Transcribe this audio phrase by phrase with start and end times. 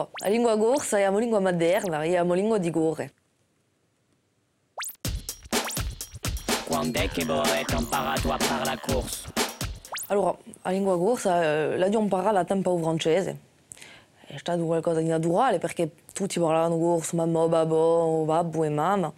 [0.00, 3.12] Allora, la lingua corsa è una lingua moderna, è una lingua di gore.
[6.66, 9.30] Quando voi avete imparato a fare la corsa?
[10.06, 13.38] Allora, la lingua corsa eh, l'abbiamo imparata a tempo francese.
[14.26, 19.12] È stato qualcosa di naturale perché tutti parlavano corso, mamma, babbo, babbo e mamma.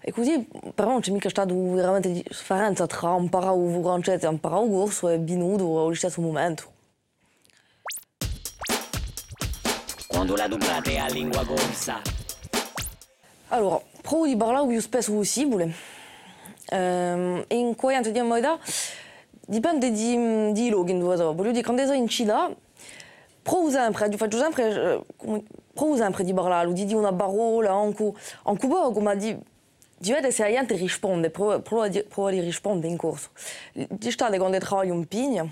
[0.00, 4.64] E così però non c'è mica stato veramente differenza tra imparare il francese e imparare
[4.64, 6.71] il corso e venuto allo stesso momento.
[10.12, 12.00] Quando la dublate a lingua corsa?
[13.48, 15.72] Allora, provo di parlare più spesso possibile.
[16.68, 18.58] Ehm, in coerenza di modalità
[19.46, 21.34] dipende di, di luoghi dove sono.
[21.34, 22.54] Voglio dire, quando sono in città,
[23.42, 28.12] provo sempre, faccio sempre, eh, come- provo sempre di parlare, di dire una parola, anche,
[28.44, 29.34] anche poi come di,
[29.96, 33.30] di vedere se la gente risponde, provo, provo, di- provo a rispondere in corso.
[33.72, 35.50] Di state quando lavoro in pigna,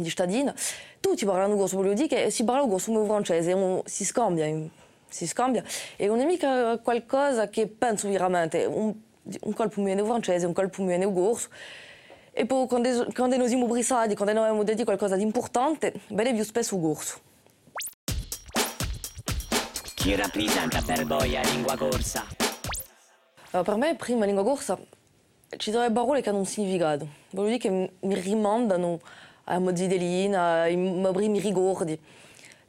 [0.00, 0.54] di cittadina,
[1.00, 1.56] tutti parlano
[1.94, 4.46] dire che si parla come francese, un- si scambia,
[5.08, 5.62] si scambia
[5.96, 8.92] e non è mica qualcosa che penso veramente, un,
[9.40, 11.48] un colpo nel francese, un colpo corso.
[12.32, 16.34] E poi quando, quando noi siamo brisati, quando noi abbiamo detto qualcosa di importante, bene
[16.34, 17.20] più spesso corso.
[19.94, 22.26] Chi rappresenta per voi la lingua corsa?
[23.52, 24.76] Allora, per me, prima lingua corsa,
[25.56, 27.06] ci sono le parole che hanno un significato.
[27.30, 28.98] Voglio dire che mi rimandano
[29.44, 31.98] a Mozzidelina, ai miei primi ricordi.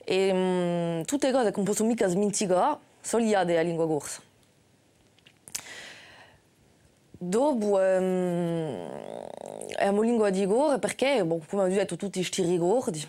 [0.03, 4.21] E mm, tutte cose che non posso mica dimenticare sono legate alla lingua corsa.
[7.17, 8.87] Dopo ehm,
[9.75, 13.03] è una lingua di rigore perché, boh, come ho detto, tutti questi ricordi.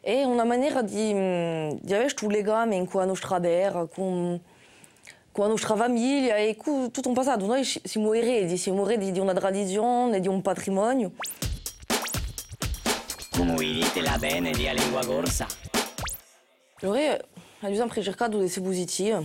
[0.00, 4.40] È una maniera di, di avere questo legame con la nostra terra, con,
[5.32, 7.46] con la nostra famiglia e con tutto un passato.
[7.46, 11.12] Noi siamo eredi, siamo eredi di una tradizione, di un patrimonio.
[13.36, 15.46] Come dite la bene di lingua corsa?
[16.80, 17.18] Allora, io
[17.60, 19.22] ho sempre cercato di essere positiva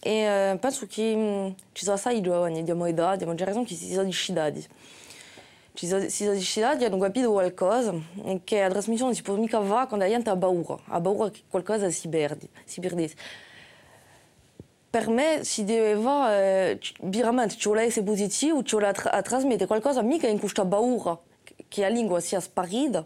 [0.00, 3.74] e penso che mm, ci sono assai giovani di mia età, di una generazione che
[3.74, 4.66] si sono discidati.
[5.74, 7.92] Ci sono, si sono discidati, hanno capito qualcosa
[8.42, 11.28] che la trasmissione non si può mica fare quando la gente ha paura, ha paura
[11.28, 13.16] che qualcosa si perdi, si perdesse.
[14.92, 19.10] Per me si deve fare, eh, ci- veramente ci vuole essere positivo, tra-
[20.02, 21.18] mica in questa paura
[21.66, 23.02] che la lingua sia sparita,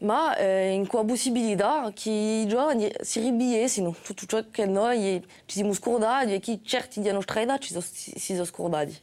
[0.00, 5.56] ma eh, in quella possibilità che i giovani si ribiessino tutto ciò che noi ci
[5.56, 9.02] siamo scordati e certi nostra età ci sono, si sono.